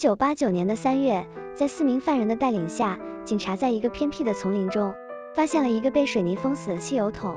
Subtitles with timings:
[0.00, 4.94] 九八九年的三月，在四名犯人的带领下，警察在一个偏僻的丛林中
[5.34, 7.36] 发现了一个被水泥封死的汽油桶。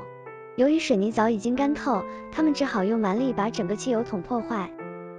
[0.56, 4.70] 由于水泥早已经干透，他们只好用蛮力把整个汽油桶破坏。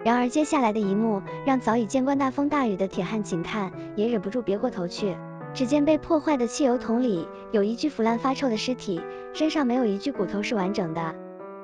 [0.04, 5.16] 然而接下来的一幕让早已见惯大风大雨的铁汉警探也忍不住别过头去。
[5.54, 9.00] 只见被破坏的汽油桶里有一具腐烂发臭的尸体，
[9.34, 11.14] 身上没有一具骨头是完整的。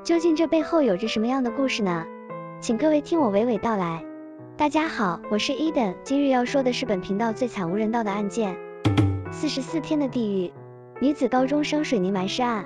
[0.04, 2.05] 究竟这背后有着什么样的故事呢？
[2.59, 4.05] 请各位听我娓娓道来。
[4.61, 8.56] 大家好，我是 Eden，今日要说的是本频道最惨无人道的案件——
[9.33, 10.54] 四十四天的地狱
[11.00, 12.64] 女子高中生水泥埋尸案。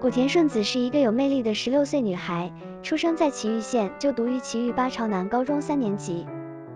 [0.00, 2.52] 古田顺子是一个有魅力的十六岁女孩，
[2.82, 6.26] 出生在崎玉县，就读于崎玉八朝南高中三年级。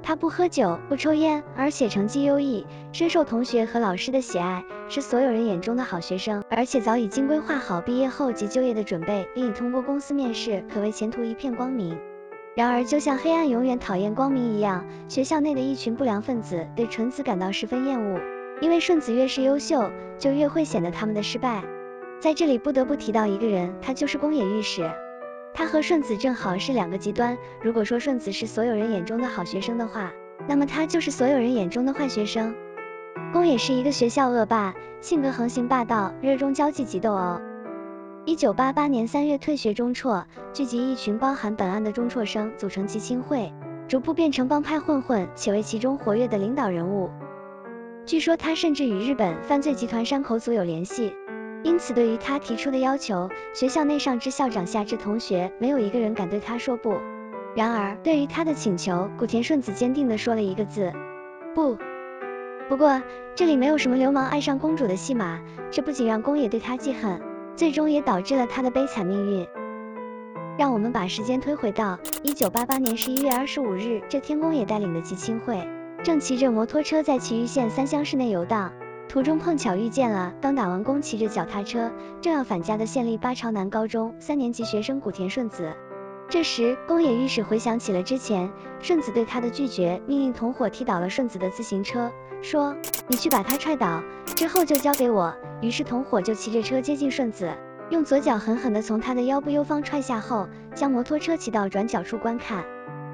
[0.04, 11.98] 她不喝酒，不抽烟，而且成绩优异，深受同学和老师的喜爱，是所有人眼中的好学生，而且早已经规划好毕业后及就业的准备，并已通过公司面试，可谓前途一片光明。
[12.54, 18.20] 然而，就像黑暗永远讨厌光明一样，学校内的一群不良分子对纯子感到十分厌恶，
[18.60, 21.64] 因为顺子越是优秀，就越会显得他们的失败。
[22.20, 24.88] 在这里不得不提到一个人，他就是宫野御史。
[25.52, 27.36] 他和顺子正好是两个极端。
[27.60, 30.12] 如果说顺子是所有人眼中的好学生的话，
[30.48, 32.54] 那么他就是所有人眼中的坏学生。
[33.32, 37.40] 宫野是一个学校恶霸，性格横行霸道，热衷交际及斗殴。
[38.26, 43.52] 一九八八年三月退学中辍，聚集一群包含本案的中辍生，组成集亲会，
[43.86, 47.10] 逐步变成帮派混混，且为其中活跃的领导人物。
[48.06, 51.14] 据说他甚至与日本犯罪集团山口组有联系。
[51.64, 56.94] 因此，对于他提出的要求，学校内上至校长，下至同学，没有一个人敢对他说不。
[57.54, 60.94] 然而，对于他的请求，古田顺子坚定地说了一个字：
[61.54, 61.76] 不。
[62.70, 63.02] 不过，
[63.34, 67.20] 这里没有什么流氓爱上公主的戏码，这不仅让宫野对他记恨，
[67.56, 69.46] 最终也导致了他的悲惨命运。
[70.56, 75.66] 让我们把时间推回到一九八八年十一月二十五日，这天，宫也带领的吉青会
[76.02, 78.72] 正骑着摩托车在岐玉县三乡市内游荡。
[79.08, 85.72] 途中碰巧遇见了刚打完工骑着脚踏车正要返家的县立八朝南高中三年级学生古田顺子。
[86.28, 92.10] 这时宫野御史回想起了之前顺子对他的拒绝，命令同伙踢倒了顺子的自行车，
[92.42, 92.74] 说
[93.06, 94.02] 你去把他踹倒，
[94.34, 95.34] 之后就交给我。
[95.60, 97.52] 于是同伙就骑着车接近顺子，
[97.90, 102.64] 用左脚狠狠地从他的腰部右方踹下后，将摩托车骑到转角处观看。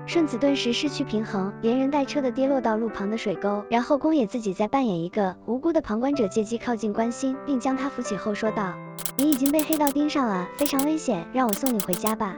[0.07, 3.63] 顺子顿时失去平衡，连人带车的跌落到路旁的水沟。
[3.69, 8.75] 然后宫野自己再扮演一个无辜的旁观者，借机靠近关心，并将他扶起后说道
[9.19, 12.35] ：“你已经被黑道盯上了，非常危险，让我送你回家吧。”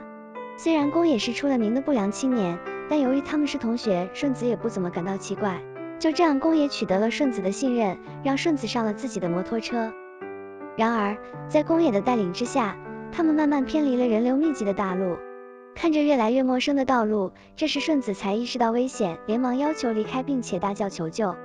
[0.55, 2.57] 虽然宫野是出了名的不良青年，
[2.89, 5.61] 但由于他们是同学，顺子也不怎么感到奇怪。
[5.99, 9.91] 就这样，宫野取得了顺子的信任，让顺子上了自己的摩托车。
[10.77, 12.77] 然而，在宫野的带领之下，
[13.11, 15.17] 他们慢慢偏离了人流密集的大路。
[15.75, 21.35] 看着越来越陌生的道路，这时顺子才意识到危险，连忙要求离开，并且大叫求救。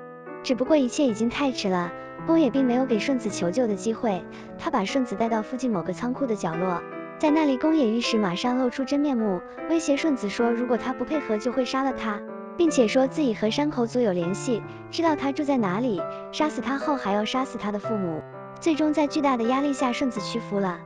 [0.43, 1.91] 只不过一切已经太迟了，
[2.27, 4.23] 宫野并没有给顺子求救的机会。
[4.59, 6.83] 他把顺子带到附近某个仓库的角落，
[7.19, 12.21] 在那里，宫野御史马上露出真面目，威胁顺子说，如果他不配合，就会杀了他，
[12.57, 14.63] 并且说自己和山口组有联系，
[14.93, 18.23] 知道他住在哪里，杀死他后还要杀死他的父母。
[18.61, 20.79] 最终在巨大的压力下，顺子屈服了。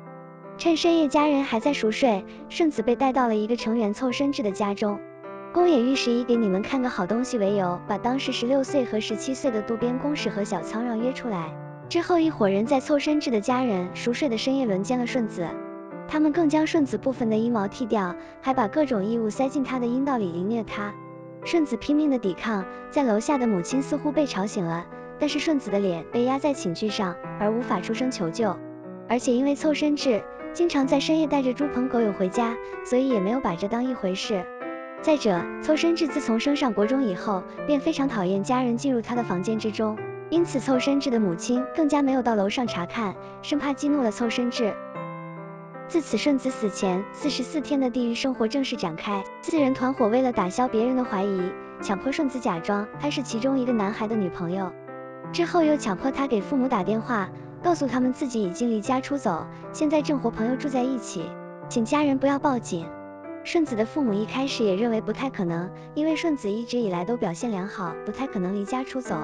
[0.56, 4.98] 趁深夜家人还在熟睡，顺子被带到了一个成员凑伸治的家中。
[5.52, 11.54] 宫野御史以给你们看个好东西为由，把当时十六岁和十七岁的渡边公使和小仓让约出来。
[11.90, 15.46] 之后一伙人在凑伸治的家人熟睡的深夜轮奸了顺子。
[16.12, 20.92] 他们更将顺子部分的阴毛剃掉，还把各种异物塞进他的阴道里凌虐他。
[21.42, 24.84] 顺子拼命的抵抗，在楼下的母亲似乎被吵醒了，
[25.18, 28.54] 但是顺子的脸被压在寝具上，而无法出声求救。
[29.08, 30.22] 而且因为凑身志。
[30.52, 34.44] 经常在深夜带着猪朋狗友回家，所以也没有把这当一回事。
[35.00, 39.96] 再者，凑身志自从升上国中以后，便非常讨厌家人进入他的房间之中，
[40.28, 44.74] 因此凑身志的母亲更加没有到楼上查看，生怕激怒了凑身志。
[45.92, 49.22] 自此，顺子死前四十四天的地狱生活正式展开。
[49.42, 51.52] 四人团伙为了打消别人的怀疑，
[51.82, 54.72] 强迫顺子假装他是其中一个男孩的女朋友，
[55.34, 57.28] 之后又强迫他给父母打电话。
[57.62, 61.26] 告诉他们自己已经离家出走，现在正和朋友住在一起，
[61.68, 62.86] 请家人不要报警。
[63.44, 69.14] 顺子的父母一开始也认为不太可能，因为顺子一直以来都表现良好，不太可能离家出走。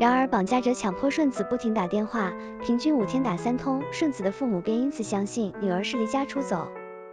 [0.00, 2.32] 然而绑架者强迫顺子不停打电话，
[2.64, 6.68] 平均五天打三通，顺子的父母便因此相信女儿是离家出走。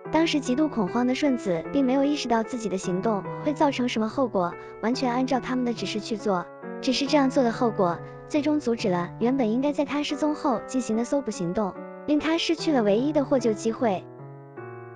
[0.09, 6.45] 当时极度恐慌的顺子并没有意识到自己的行动会造成什么后果，完全按照他们的指示去做。
[6.81, 7.99] 只是这样做的后果，
[8.29, 11.73] 最终阻止了原本应该在他失踪后进行的搜捕行动，
[12.05, 14.01] 令他失去了唯一的获救机会。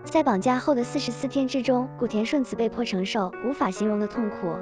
[0.06, 4.56] 在绑架后的四十四天之中，古田顺子被迫承受无法形容的痛苦。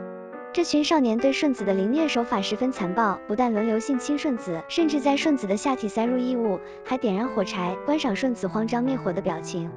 [0.51, 9.69] 这群少年对顺子的凌虐手法十分残暴，不但轮流性侵顺子，甚至在顺子的下体塞入异物，还点燃火柴观赏顺子慌张灭火的表情，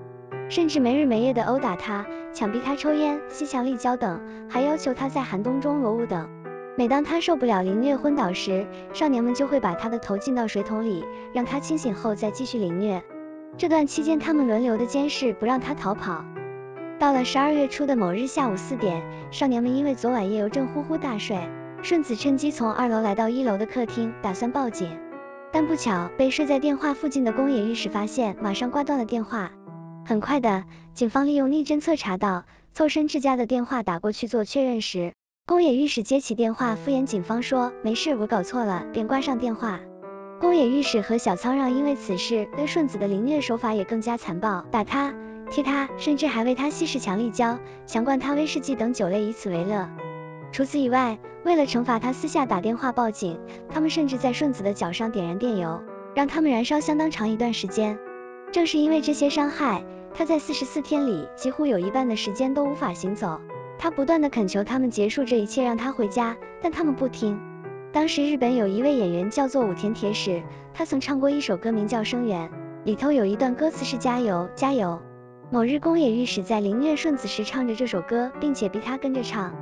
[0.49, 6.27] 甚至没日没夜的殴打他，强逼他抽烟、吸强力胶等，还要求他在寒冬中裸舞等。
[6.75, 11.05] 每当他受不了凌虐昏倒时，少年们就会把他的头浸到水桶里，
[11.35, 13.03] 让他清醒后再继续凌虐。
[13.59, 16.25] 这段期间，他们轮流的监视，不让他逃跑。
[17.03, 19.03] 到了十二月初的某日下午四点，
[19.33, 21.37] 少年们因为昨晚夜游正呼呼大睡，
[21.83, 25.01] 顺子趁机从二楼来到一楼的客厅，打算报警，
[25.51, 29.51] 但不巧被睡在电话附近的宫野御史发现，马上挂断了电话。
[30.07, 30.63] 很快的，
[30.95, 35.13] 警方利用逆侦测查到凑身之家的电话打过去做确认时。
[35.45, 39.81] 宫野御史接起电话，敷衍警方说没事，我搞错了，便挂上电话。
[40.41, 45.13] 宫野御史和小仓让因为此事对顺子的凌虐手法也更加残暴，打他、
[45.53, 49.87] 踢他，甚至还为他稀释强力胶，强灌他威士忌等酒类，以此为乐。
[50.51, 53.39] 除此以外，为了惩罚他，私下打电话报警，
[53.69, 55.83] 他们甚至在顺子的脚上点燃电油，
[56.17, 57.99] 让他们燃烧相当长一段时间。
[58.51, 59.85] 正是因为这些伤害，
[60.15, 63.39] 他在四十四天里几乎有一半的时间都无法行走。
[63.79, 67.39] 他不断的恳求他们结束这一切，让他回家，但他们不听。
[67.93, 72.49] 当时日本有一位演员叫做武田铁矢，他曾唱过一首歌名叫《声援》，
[72.85, 74.99] 里头有一段歌词是加油加油。
[75.53, 79.53] 某日宫野御史在凌虐顺子时唱着这首歌，并且逼他跟着唱，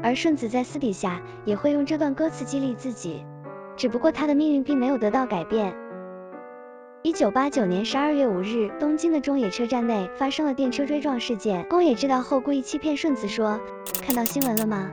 [0.00, 3.26] 而顺子在私底下也会用这段歌词激励自己，
[3.76, 5.74] 只不过他的命运并没有得到改变。
[7.02, 11.66] 一九八九年十二月五日，东京的中野车站内发生了电车追撞事件。
[11.68, 13.58] 宫野知道后，故意欺骗顺子说
[14.06, 14.88] ：“看到新闻了吗？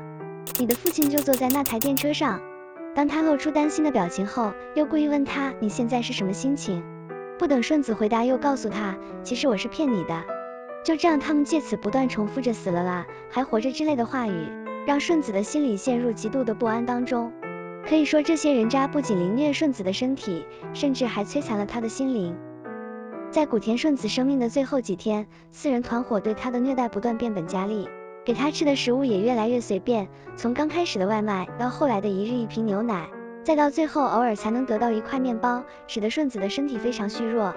[0.57, 2.41] 你的父亲就坐在那台电车上。”
[2.95, 6.83] 当他露出担心的表情后，又故意问他：“你现在是什么心情？”
[7.37, 10.19] 不等顺子回答，又告诉他：“其实我是骗你的。”
[10.87, 14.47] 就这样，他们借此不断重复着“死了啦，还活着”之类的话语，
[14.87, 17.33] 让顺子的心里陷入极度的不安当中。
[17.85, 22.37] 可以说，这些人渣不仅凌虐顺子的身体，甚至还摧残了他的心灵。
[23.31, 27.89] 在古田顺子生命的最后几天，四人团伙对他的虐待不断变本加厉，
[28.23, 30.07] 给他吃的食物也越来越随便，
[30.37, 33.09] 从刚开始的外卖，到后来的一日一瓶牛奶，
[33.43, 37.53] 再到最后偶尔才能得到一块面包，使得顺子的身体非常虚弱。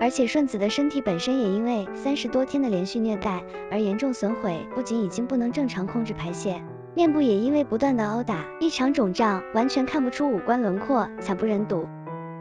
[0.00, 6.62] 而且顺子的身体本身也因为三十多天的连续虐待而严重损毁，不仅已经不能正常控制排泄。
[6.94, 11.86] 面部也因为不断的殴打，异常肿胀，完全看不出五官轮廓，惨不忍睹。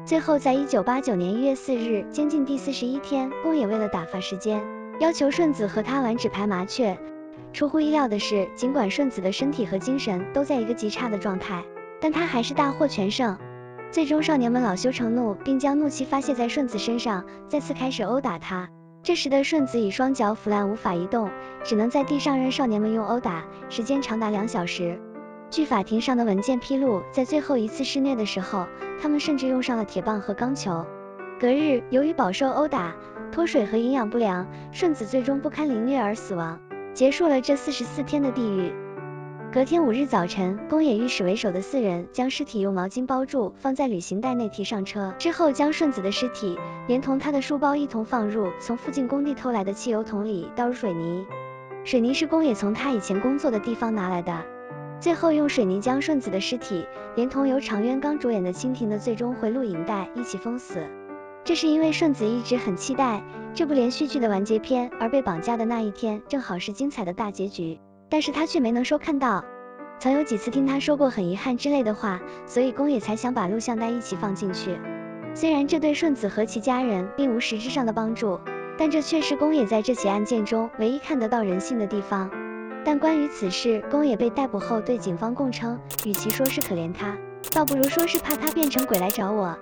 [0.05, 4.63] 最后，在一九八九年一月四日，监禁第四十一天，宫野为了打发时间，
[4.99, 6.97] 要求顺子和他玩纸牌麻雀。
[7.53, 11.63] 出乎意料的是，尽管顺子的身体和精神都在一个极差的状态，
[11.99, 13.37] 但他还是大获全胜。
[13.89, 18.69] 最终，少年们恼羞成怒，并将怒气发泄在顺子身上，再次开始殴打他。
[19.01, 21.29] 这时的顺子已双脚腐烂，无法移动，
[21.63, 24.99] 只能在地上任少年们用殴打，时间长达两小时。
[25.49, 28.67] 据法庭上的文件披露，在最后一次施虐的时候，
[29.01, 30.85] 他们甚至用上了铁棒和钢球。
[31.39, 32.93] 隔日，由于饱受殴打、
[33.31, 36.59] 脱水和营养不良，顺子最终不堪凌虐而死亡，
[36.93, 38.73] 结束了这四十四天的地狱。
[39.49, 51.25] 隔天五日早晨，宫野御史为首的四人将尸体用毛巾包住，放在旅行袋内提上车，之后将顺子的尸体连同他的书包一同放入从附近工地偷来的汽油桶里，倒入水泥。
[51.85, 54.37] 水泥是宫野从他以前工作的地方拿来的。
[54.99, 56.85] 最后用水泥将顺子的尸体
[57.15, 60.85] 连同由长渊刚主演的蜻蜓的最终回录影带一起封死。
[61.45, 63.23] 这是因为顺子一直很期待
[63.53, 67.79] 这部连续剧的完结篇，而被绑架的那一天正好是精彩的大结局。
[68.09, 69.43] 但是他却没能收看到，
[69.99, 74.79] 曾有几次听他说过很遗憾之类的话，所以宫野才想把录像带一起放进去。
[75.33, 78.39] 虽然这对顺子和其家人并无实质上的帮助，
[78.77, 82.29] 但这却是宫野在这起案件中唯一看得到人性的地方。
[82.85, 87.17] 但关于此事，宫野被逮捕后对警方供称，与其说是可怜他，
[87.53, 89.57] 倒不如说是怕他变成鬼来找我。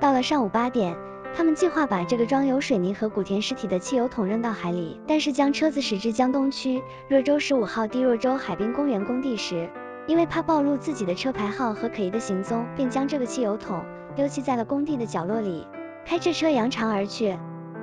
[0.00, 0.96] 到了上午八点。
[1.36, 9.68] 他们计划把这个装有水泥和古田尸体的汽油桶扔到海里，但是将车子驶至江东区若州十五号地若州海滨公园工地时，
[10.06, 15.66] 因为怕暴露自己的车牌号和可疑的行踪，便将这个汽油桶丢弃在了工地的角落里，
[16.06, 17.36] 开着车扬长而去。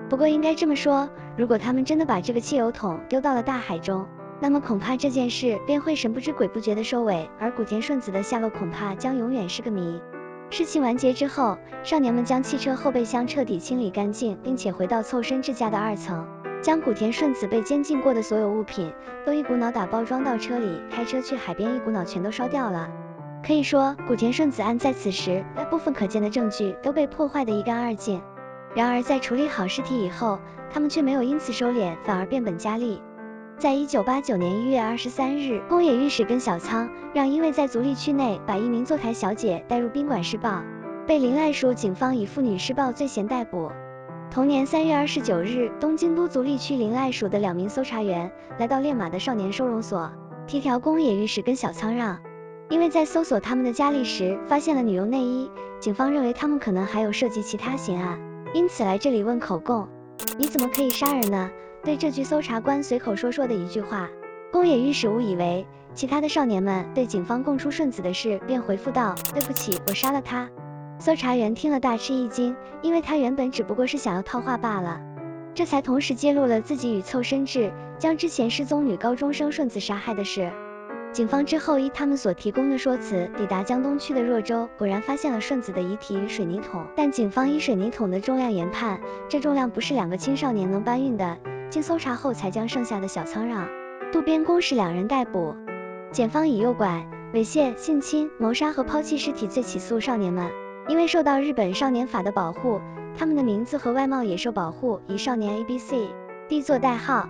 [0.09, 4.07] 不过应该这么说，如果他们真的把这个汽油桶丢到了大海中，
[4.39, 10.01] 那么恐怕这件事便会神不知鬼不觉的收尾，而古田顺子的下落恐怕将永远是个谜。
[10.51, 16.27] 事情完结之后，少年们将汽车后备箱彻底清理干净，并且回到凑身之家的二层，
[16.61, 18.91] 将古田顺子被监禁过的所有物品
[19.25, 22.89] 都一股脑打包装到车里，开车去海边，一股脑全都烧掉了。
[23.47, 28.21] 可以说，古田顺子案在此时，大部分可见的证据都被破坏的一干二净。
[28.75, 30.37] 然而，在处理好尸体以后，
[30.69, 33.01] 他们却没有因此收敛，反而变本加厉。
[33.61, 40.63] 在一九八九年一月二十三日，宫野御史跟小仓让因为在足立区内把一名坐台小姐带入宾馆施暴，
[41.05, 43.69] 被林濑署警方以妇女施暴罪嫌逮捕。
[44.31, 50.11] 同年三月二十九日，东京都足立区林濑署的两名搜查员来到练马的少年收容所，
[50.47, 52.17] 提条宫野御史跟小仓让，
[52.67, 58.17] 因为在搜索他们的家里时发现了女用内衣，警方认为他们可能还有涉及其他刑案，
[58.55, 59.87] 因此来这里问口供。
[60.39, 61.51] 你怎么可以杀人呢？
[61.83, 64.09] 对这句搜查官随口说说的一句话，
[64.51, 70.47] 宫野御史误以为其他的少年们对警方供出顺子的事，便回复道：对不起，我杀了他。
[70.99, 75.01] 搜查员听了大吃一惊，因为他原本只不过是想要套话罢了，
[75.55, 80.51] 这才同时揭露了自己与凑伸志将之前失踪女高中生顺子杀害的事。
[81.11, 91.37] 警方之后依他们所提供的说辞，抵达江东区的若州，果然发现了顺子的遗体与水泥桶，但警方依水泥桶的重量研判，这重量不是两个青少年能搬运的。
[91.71, 93.67] 经搜查后，才将剩下的小仓让、
[94.11, 95.55] 渡边公使两人逮捕。
[96.11, 100.51] 检方以诱拐、猥亵、性侵、谋杀和抛弃尸体罪起诉少年们。
[100.89, 102.81] 因为受到日本少年法的保护，
[103.17, 106.09] 他们的名字和外貌也受保护，以少年 A B C
[106.49, 107.29] D 做代号。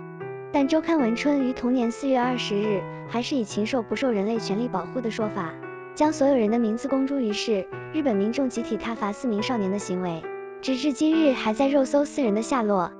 [0.50, 5.52] 但周刊文春于同年四月二十日，还是以禽兽不受人类权利保护的说法，
[5.94, 7.64] 将所有人的名字公诸于世。
[7.92, 10.20] 日本民众集体挞伐四名少年的行为，
[10.60, 12.90] 直至今日还在肉搜四人的下落。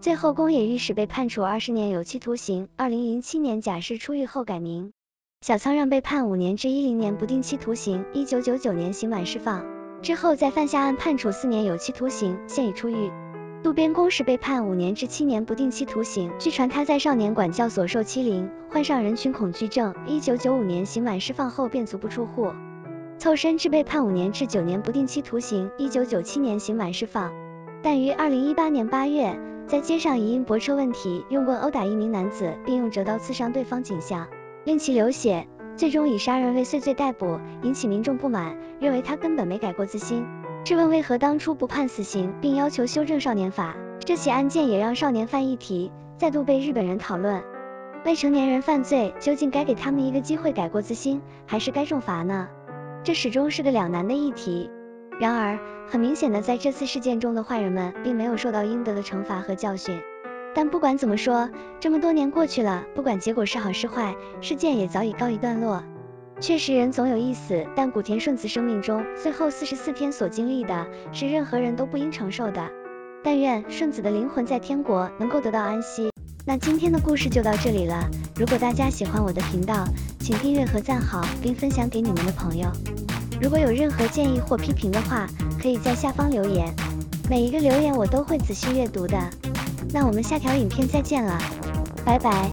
[0.00, 2.68] 最后，宫野御史被判处二十年有期徒刑。
[2.76, 4.92] 二零零七年假释出狱后改名。
[5.40, 8.04] 小仓让被判五年至一零年不定期徒刑。
[8.12, 9.66] 一九九九年刑满释放。
[10.00, 13.10] 之后再犯下案，判处四年有期徒刑，现已出狱。
[13.64, 16.30] 渡边公使被判五年至七年不定期徒刑。
[16.38, 19.92] 据传他在少年管教所受欺凌，患上人群恐惧症。
[20.06, 22.52] 一九九五年刑满释放后便足不出户。
[23.18, 25.68] 凑身至被判五年至九年不定期徒刑。
[25.76, 27.32] 一九九七年刑满释放，
[27.82, 29.36] 但于二零一八年八月，
[29.68, 34.26] 在街上疑因泊车问题用棍殴打一名男子，并用折刀刺伤对方颈项，
[34.64, 35.46] 令其流血。
[35.76, 40.26] 最终以杀人未遂罪逮捕，引起民众不满，认为他根本没改过自新。
[40.64, 43.76] 质问为何当初不判死刑，并要求修正少年法。
[44.00, 47.42] 这起案件也让少年犯议题再度被日本人讨论。
[48.06, 52.48] 未成年人犯罪，究竟该给他们一个机会改过自新，还是该重罚呢？
[53.04, 54.70] 这始终是个两难的议题。
[55.20, 55.58] 然而，
[55.88, 60.00] 很明显的，在这次事件中的坏人们并没有受到应得的惩罚和教训。
[60.54, 65.82] 但不管怎么说，这么多年过去了，不管结果是好是坏，事件也早已告一段落。
[66.40, 72.70] 确实人总有一死，但古田顺子生命中最后四十四天所经历的是任何人都不应承受的。
[73.24, 76.10] 但愿顺子的灵魂在天国能够得到安息。
[76.46, 78.08] 那今天的故事就到这里了。
[78.36, 79.84] 如果大家喜欢我的频道，
[80.20, 82.68] 请订阅和赞好，并分享给你们的朋友。
[83.40, 85.26] 如果有任何建议或批评的话，
[85.60, 86.74] 可以在下方留言，
[87.28, 89.18] 每一个留言我都会仔细阅读的。
[89.90, 91.40] 那我们下条影片再见了，
[92.04, 92.46] 拜拜。